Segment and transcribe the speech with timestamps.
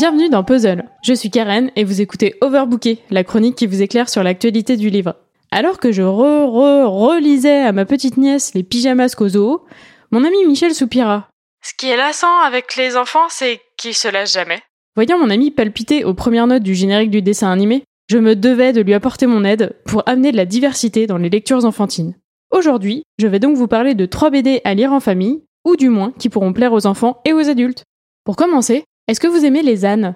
[0.00, 0.84] Bienvenue dans Puzzle.
[1.02, 4.88] Je suis Karen et vous écoutez Overbooké, la chronique qui vous éclaire sur l'actualité du
[4.88, 5.16] livre.
[5.50, 9.62] Alors que je re-re-relisais à ma petite nièce les pyjamas zoo,
[10.10, 11.28] mon ami Michel soupira.
[11.62, 14.62] Ce qui est lassant avec les enfants, c'est qu'ils se lâchent jamais.
[14.96, 18.72] Voyant mon ami palpiter aux premières notes du générique du dessin animé, je me devais
[18.72, 22.14] de lui apporter mon aide pour amener de la diversité dans les lectures enfantines.
[22.52, 25.90] Aujourd'hui, je vais donc vous parler de 3 BD à lire en famille, ou du
[25.90, 27.84] moins qui pourront plaire aux enfants et aux adultes.
[28.24, 30.14] Pour commencer, est-ce que vous aimez les ânes?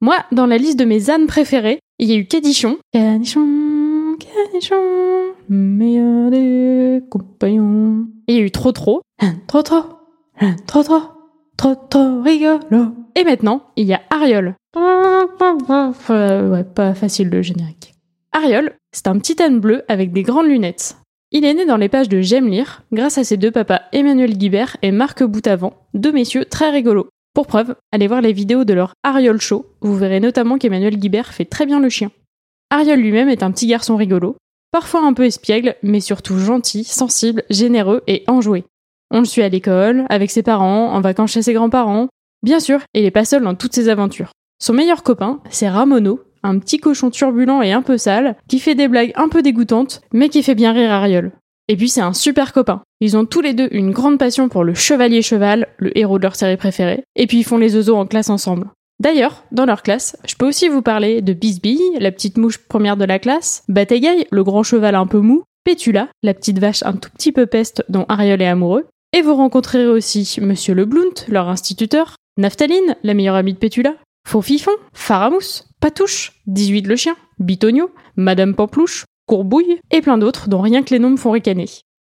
[0.00, 2.78] Moi, dans la liste de mes ânes préférés, il y a eu Cadichon.
[2.92, 8.06] Cadichon, Cadichon, meilleur des compagnons.
[8.26, 9.02] Et il y a eu Trop Trop.
[9.46, 9.84] Trop Trop,
[10.66, 11.02] Trop Trop,
[11.56, 12.94] Trop Trop rigolo.
[13.14, 14.54] Et maintenant, il y a Ariol.
[14.76, 17.92] Ouais, pas facile le générique.
[18.32, 20.96] Ariol, c'est un petit âne bleu avec des grandes lunettes.
[21.32, 24.36] Il est né dans les pages de J'aime lire, grâce à ses deux papas Emmanuel
[24.36, 27.08] Guibert et Marc Boutavant, deux messieurs très rigolos.
[27.34, 31.32] Pour preuve, allez voir les vidéos de leur Ariol Show, vous verrez notamment qu'Emmanuel Guibert
[31.32, 32.10] fait très bien le chien.
[32.70, 34.36] Ariol lui-même est un petit garçon rigolo,
[34.72, 38.64] parfois un peu espiègle, mais surtout gentil, sensible, généreux et enjoué.
[39.12, 42.08] On le suit à l'école, avec ses parents, en vacances chez ses grands-parents.
[42.42, 44.32] Bien sûr, il n'est pas seul dans toutes ses aventures.
[44.60, 48.74] Son meilleur copain, c'est Ramono, un petit cochon turbulent et un peu sale, qui fait
[48.74, 51.32] des blagues un peu dégoûtantes, mais qui fait bien rire Ariol.
[51.70, 52.82] Et puis c'est un super copain.
[53.00, 56.24] Ils ont tous les deux une grande passion pour le chevalier cheval, le héros de
[56.24, 58.66] leur série préférée, et puis ils font les oiseaux en classe ensemble.
[58.98, 62.96] D'ailleurs, dans leur classe, je peux aussi vous parler de Bisbille, la petite mouche première
[62.96, 66.94] de la classe, Bataille, le grand cheval un peu mou, Pétula, la petite vache un
[66.94, 71.24] tout petit peu peste dont Ariol est amoureux, et vous rencontrerez aussi Monsieur Le Blount,
[71.28, 73.94] leur instituteur, Naphtaline, la meilleure amie de Pétula,
[74.26, 80.82] Faux-Fifon, Faramousse, Patouche, 18 le chien, Bitonio, Madame Pamplouche, Courbouille et plein d'autres dont rien
[80.82, 81.66] que les noms me font ricaner.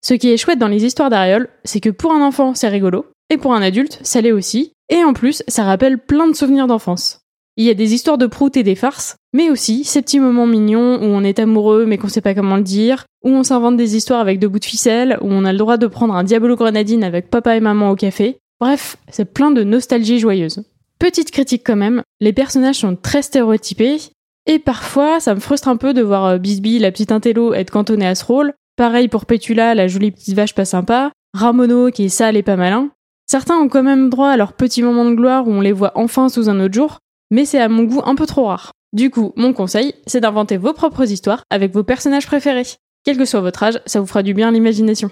[0.04, 3.06] Ce qui est chouette dans les histoires d'Ariol, c'est que pour un enfant c'est rigolo,
[3.30, 6.66] et pour un adulte ça l'est aussi, et en plus ça rappelle plein de souvenirs
[6.66, 7.20] d'enfance.
[7.56, 10.46] Il y a des histoires de prout et des farces, mais aussi ces petits moments
[10.46, 13.78] mignons où on est amoureux mais qu'on sait pas comment le dire, où on s'invente
[13.78, 16.22] des histoires avec deux bouts de ficelle, où on a le droit de prendre un
[16.22, 18.36] Diabolo Grenadine avec papa et maman au café.
[18.60, 20.64] Bref, c'est plein de nostalgie joyeuse.
[20.98, 24.00] Petite critique quand même, les personnages sont très stéréotypés,
[24.46, 27.70] et parfois ça me frustre un peu de voir euh, Bisbee, la petite intello, être
[27.70, 28.52] cantonnée à ce rôle.
[28.76, 32.56] Pareil pour Petula, la jolie petite vache pas sympa, Ramono qui est sale et pas
[32.56, 32.90] malin.
[33.26, 35.92] Certains ont quand même droit à leur petit moment de gloire où on les voit
[35.94, 36.98] enfin sous un autre jour,
[37.30, 38.72] mais c'est à mon goût un peu trop rare.
[38.92, 42.66] Du coup, mon conseil, c'est d'inventer vos propres histoires avec vos personnages préférés.
[43.04, 45.10] Quel que soit votre âge, ça vous fera du bien l'imagination.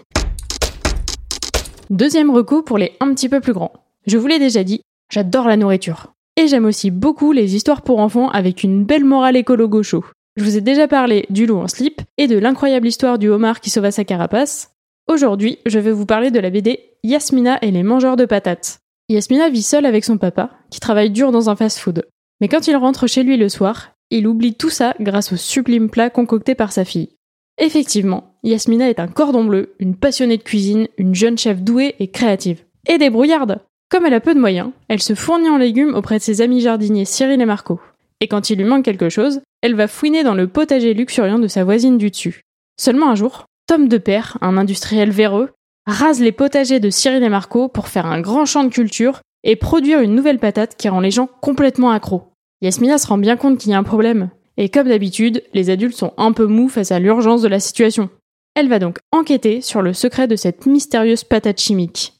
[1.90, 3.72] Deuxième recours pour les un petit peu plus grands.
[4.06, 6.12] Je vous l'ai déjà dit, J'adore la nourriture.
[6.36, 10.04] Et j'aime aussi beaucoup les histoires pour enfants avec une belle morale écolo gaucho.
[10.36, 13.60] Je vous ai déjà parlé du loup en slip et de l'incroyable histoire du homard
[13.60, 14.72] qui sauva sa carapace.
[15.06, 18.80] Aujourd'hui, je vais vous parler de la BD Yasmina et les mangeurs de patates.
[19.08, 22.04] Yasmina vit seule avec son papa, qui travaille dur dans un fast-food.
[22.40, 25.88] Mais quand il rentre chez lui le soir, il oublie tout ça grâce au sublime
[25.88, 27.10] plat concocté par sa fille.
[27.58, 32.08] Effectivement, Yasmina est un cordon bleu, une passionnée de cuisine, une jeune chef douée et
[32.08, 32.64] créative.
[32.88, 33.60] Et débrouillarde
[33.94, 36.60] comme elle a peu de moyens, elle se fournit en légumes auprès de ses amis
[36.60, 37.78] jardiniers Cyril et Marco.
[38.20, 41.46] Et quand il lui manque quelque chose, elle va fouiner dans le potager luxuriant de
[41.46, 42.40] sa voisine du dessus.
[42.76, 45.50] Seulement un jour, Tom de Père, un industriel véreux,
[45.86, 49.54] rase les potagers de Cyril et Marco pour faire un grand champ de culture et
[49.54, 52.24] produire une nouvelle patate qui rend les gens complètement accros.
[52.62, 55.96] Yasmina se rend bien compte qu'il y a un problème, et comme d'habitude, les adultes
[55.96, 58.10] sont un peu mous face à l'urgence de la situation.
[58.56, 62.14] Elle va donc enquêter sur le secret de cette mystérieuse patate chimique.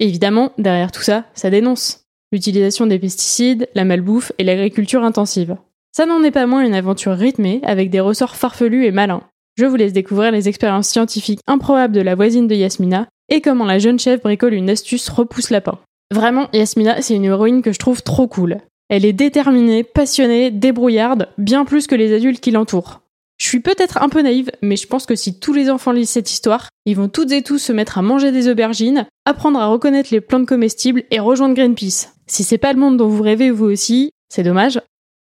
[0.00, 2.04] Évidemment, derrière tout ça, ça dénonce.
[2.32, 5.56] L'utilisation des pesticides, la malbouffe et l'agriculture intensive.
[5.92, 9.22] Ça n'en est pas moins une aventure rythmée avec des ressorts farfelus et malins.
[9.56, 13.64] Je vous laisse découvrir les expériences scientifiques improbables de la voisine de Yasmina et comment
[13.64, 15.78] la jeune chef bricole une astuce repousse lapin.
[16.12, 18.58] Vraiment, Yasmina, c'est une héroïne que je trouve trop cool.
[18.88, 23.00] Elle est déterminée, passionnée, débrouillarde, bien plus que les adultes qui l'entourent.
[23.38, 26.10] Je suis peut-être un peu naïve, mais je pense que si tous les enfants lisent
[26.10, 29.66] cette histoire, ils vont toutes et tous se mettre à manger des aubergines, apprendre à
[29.66, 32.12] reconnaître les plantes comestibles et rejoindre Greenpeace.
[32.26, 34.80] Si c'est pas le monde dont vous rêvez vous aussi, c'est dommage,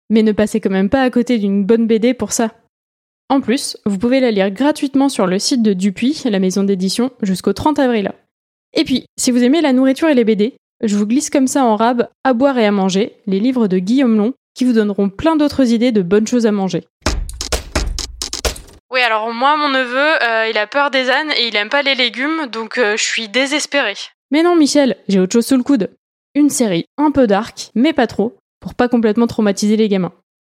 [0.09, 2.53] mais ne passez quand même pas à côté d'une bonne BD pour ça.
[3.29, 7.11] En plus, vous pouvez la lire gratuitement sur le site de Dupuis, la maison d'édition,
[7.21, 8.11] jusqu'au 30 avril.
[8.73, 11.63] Et puis, si vous aimez la nourriture et les BD, je vous glisse comme ça
[11.65, 15.09] en rab À boire et à manger, les livres de Guillaume Long, qui vous donneront
[15.09, 16.85] plein d'autres idées de bonnes choses à manger.
[18.97, 21.83] Oui, alors moi, mon neveu, euh, il a peur des ânes et il aime pas
[21.83, 23.93] les légumes, donc euh, je suis désespérée.
[24.31, 25.91] Mais non, Michel, j'ai autre chose sous le coude.
[26.33, 30.13] Une série un peu dark, mais pas trop, pour pas complètement traumatiser les gamins.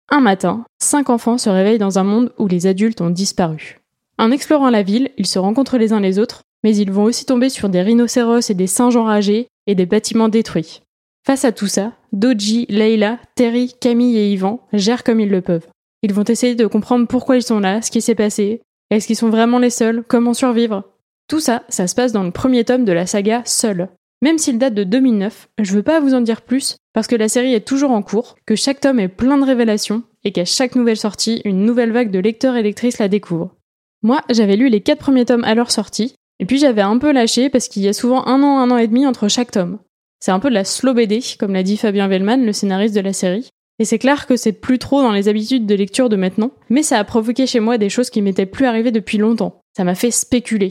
[0.09, 3.77] Un matin, cinq enfants se réveillent dans un monde où les adultes ont disparu.
[4.17, 7.27] En explorant la ville, ils se rencontrent les uns les autres, mais ils vont aussi
[7.27, 10.81] tomber sur des rhinocéros et des singes enragés et des bâtiments détruits.
[11.27, 15.67] Face à tout ça, Doji, Leila, Terry, Camille et Yvan gèrent comme ils le peuvent.
[16.03, 19.15] Ils vont essayer de comprendre pourquoi ils sont là, ce qui s'est passé, est-ce qu'ils
[19.15, 20.83] sont vraiment les seuls, comment survivre.
[21.27, 23.89] Tout ça, ça se passe dans le premier tome de la saga Seul.
[24.21, 27.29] Même s'il date de 2009, je veux pas vous en dire plus parce que la
[27.29, 30.75] série est toujours en cours, que chaque tome est plein de révélations et qu'à chaque
[30.75, 33.55] nouvelle sortie, une nouvelle vague de lecteurs et lectrices la découvre.
[34.03, 37.11] Moi, j'avais lu les quatre premiers tomes à leur sortie, et puis j'avais un peu
[37.11, 39.79] lâché parce qu'il y a souvent un an, un an et demi entre chaque tome.
[40.19, 43.01] C'est un peu de la slow BD, comme l'a dit Fabien Vellman, le scénariste de
[43.01, 43.49] la série.
[43.81, 46.83] Et c'est clair que c'est plus trop dans les habitudes de lecture de maintenant, mais
[46.83, 49.63] ça a provoqué chez moi des choses qui m'étaient plus arrivées depuis longtemps.
[49.75, 50.69] Ça m'a fait spéculer.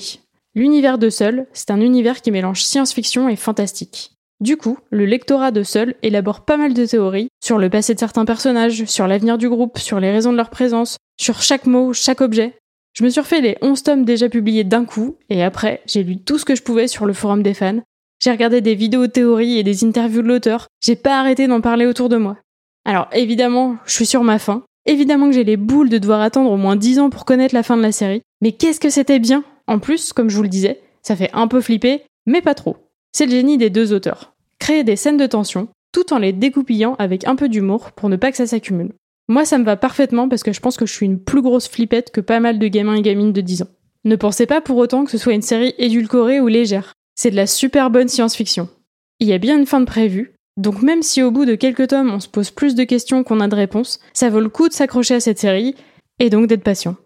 [0.55, 4.13] L'univers de Seul, c'est un univers qui mélange science-fiction et fantastique.
[4.39, 7.99] Du coup, le lectorat de Seul élabore pas mal de théories sur le passé de
[7.99, 11.93] certains personnages, sur l'avenir du groupe, sur les raisons de leur présence, sur chaque mot,
[11.93, 12.59] chaque objet.
[12.93, 16.19] Je me suis refait les 11 tomes déjà publiés d'un coup, et après, j'ai lu
[16.19, 17.81] tout ce que je pouvais sur le forum des fans,
[18.23, 20.69] j'ai regardé des vidéos théories et des interviews de l'auteur.
[20.81, 22.37] J'ai pas arrêté d'en parler autour de moi.
[22.85, 24.63] Alors évidemment, je suis sur ma fin.
[24.87, 27.63] Évidemment que j'ai les boules de devoir attendre au moins 10 ans pour connaître la
[27.63, 28.23] fin de la série.
[28.41, 29.45] Mais qu'est-ce que c'était bien?
[29.67, 32.77] En plus, comme je vous le disais, ça fait un peu flipper, mais pas trop.
[33.13, 34.35] C'est le génie des deux auteurs.
[34.59, 38.17] Créer des scènes de tension, tout en les découpillant avec un peu d'humour pour ne
[38.17, 38.93] pas que ça s'accumule.
[39.29, 41.69] Moi, ça me va parfaitement parce que je pense que je suis une plus grosse
[41.69, 43.69] flippette que pas mal de gamins et gamines de 10 ans.
[44.05, 46.95] Ne pensez pas pour autant que ce soit une série édulcorée ou légère.
[47.15, 48.69] C'est de la super bonne science-fiction.
[49.21, 51.89] Il y a bien une fin de prévue, donc même si au bout de quelques
[51.89, 54.69] tomes on se pose plus de questions qu'on a de réponses, ça vaut le coup
[54.69, 55.75] de s'accrocher à cette série,
[56.19, 56.97] et donc d'être patient.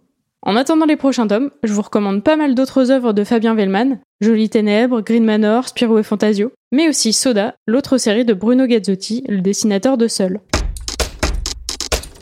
[0.46, 3.98] En attendant les prochains tomes, je vous recommande pas mal d'autres œuvres de Fabien Vellman,
[4.20, 9.24] Jolie Ténèbres, Green Manor, Spirou et Fantasio, mais aussi Soda, l'autre série de Bruno Gazzotti,
[9.26, 10.40] le dessinateur de Seul.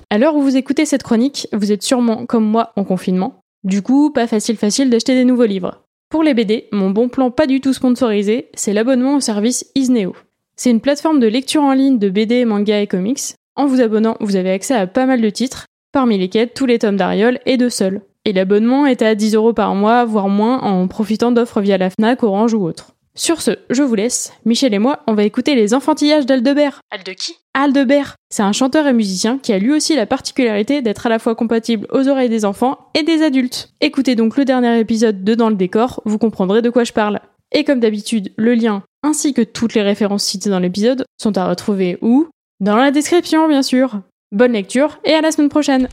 [0.08, 3.40] À l'heure où vous écoutez cette chronique, vous êtes sûrement, comme moi, en confinement.
[3.64, 5.82] Du coup, pas facile facile d'acheter des nouveaux livres.
[6.10, 10.14] Pour les BD, mon bon plan pas du tout sponsorisé, c'est l'abonnement au service Isneo.
[10.62, 13.34] C'est une plateforme de lecture en ligne de BD, manga et comics.
[13.56, 16.78] En vous abonnant, vous avez accès à pas mal de titres, parmi lesquels tous les
[16.78, 18.02] tomes d'Ariol et de Seul.
[18.24, 21.90] Et l'abonnement est à 10 euros par mois, voire moins, en profitant d'offres via la
[21.90, 22.92] FNAC, Orange ou autre.
[23.16, 24.34] Sur ce, je vous laisse.
[24.44, 26.78] Michel et moi, on va écouter les enfantillages d'Aldebert.
[26.92, 30.80] Al de qui Aldebert, c'est un chanteur et musicien qui a lui aussi la particularité
[30.80, 33.70] d'être à la fois compatible aux oreilles des enfants et des adultes.
[33.80, 37.18] Écoutez donc le dernier épisode de Dans le décor, vous comprendrez de quoi je parle.
[37.50, 41.48] Et comme d'habitude, le lien ainsi que toutes les références citées dans l'épisode sont à
[41.48, 42.28] retrouver où?
[42.60, 44.00] Dans la description, bien sûr.
[44.30, 45.88] Bonne lecture et à la semaine prochaine